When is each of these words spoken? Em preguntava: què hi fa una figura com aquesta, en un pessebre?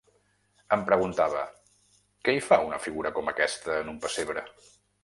Em 0.77 0.85
preguntava: 0.87 1.43
què 2.29 2.35
hi 2.39 2.43
fa 2.49 2.61
una 2.71 2.83
figura 2.87 3.13
com 3.21 3.33
aquesta, 3.35 3.79
en 3.85 3.95
un 3.97 4.07
pessebre? 4.09 4.51